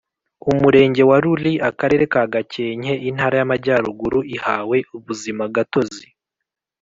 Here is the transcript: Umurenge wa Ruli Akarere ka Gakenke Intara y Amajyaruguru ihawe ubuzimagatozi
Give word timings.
Umurenge 0.51 1.01
wa 1.09 1.17
Ruli 1.23 1.53
Akarere 1.69 2.03
ka 2.13 2.23
Gakenke 2.33 2.93
Intara 3.09 3.35
y 3.39 3.43
Amajyaruguru 3.45 4.19
ihawe 4.35 4.77
ubuzimagatozi 4.95 6.07